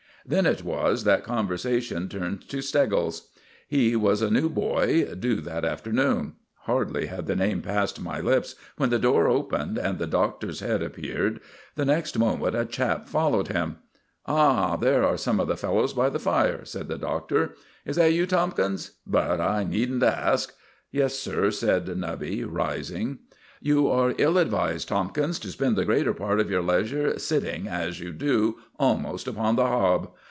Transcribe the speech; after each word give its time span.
Then 0.23 0.45
it 0.45 0.63
was 0.63 1.03
that 1.05 1.23
conversation 1.23 2.07
turned 2.07 2.45
on 2.53 2.61
Steggles. 2.61 3.31
He 3.67 3.95
was 3.95 4.21
a 4.21 4.29
new 4.29 4.49
boy, 4.49 5.15
due 5.15 5.37
that 5.41 5.65
afternoon. 5.65 6.33
Hardly 6.65 7.07
had 7.07 7.25
the 7.25 7.35
name 7.35 7.63
passed 7.63 7.99
my 7.99 8.19
lips 8.21 8.53
when 8.77 8.91
the 8.91 8.99
door 8.99 9.27
opened, 9.27 9.79
and 9.79 9.97
the 9.97 10.05
Doctor's 10.05 10.59
head 10.59 10.83
appeared. 10.83 11.39
The 11.73 11.85
next 11.85 12.19
moment 12.19 12.55
a 12.55 12.65
chap 12.65 13.07
followed 13.09 13.47
him. 13.47 13.77
"Ah! 14.27 14.75
there 14.75 15.03
are 15.03 15.17
some 15.17 15.39
of 15.39 15.47
the 15.47 15.57
fellows 15.57 15.93
by 15.93 16.07
the 16.09 16.19
fire," 16.19 16.65
said 16.65 16.87
the 16.87 16.99
Doctor. 16.99 17.55
"Is 17.83 17.95
that 17.95 18.13
you, 18.13 18.27
Tomkins? 18.27 18.91
But 19.07 19.41
I 19.41 19.63
needn't 19.63 20.03
ask." 20.03 20.53
"Yes, 20.91 21.15
sir," 21.17 21.49
said 21.49 21.87
Nubby, 21.87 22.43
rising. 22.47 23.17
"You 23.63 23.91
are 23.91 24.15
ill 24.17 24.39
advised, 24.39 24.87
Tomkins, 24.87 25.37
to 25.37 25.49
spend 25.51 25.75
the 25.75 25.85
greater 25.85 26.15
part 26.15 26.39
of 26.39 26.49
your 26.49 26.63
leisure 26.63 27.19
sitting, 27.19 27.67
as 27.67 27.99
you 27.99 28.11
do, 28.11 28.57
almost 28.79 29.27
upon 29.27 29.55
the 29.55 29.67
hob. 29.67 30.11